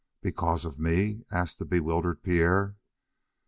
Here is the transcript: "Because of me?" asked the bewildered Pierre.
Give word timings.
"Because 0.23 0.65
of 0.65 0.79
me?" 0.79 1.25
asked 1.29 1.59
the 1.59 1.65
bewildered 1.67 2.23
Pierre. 2.23 2.75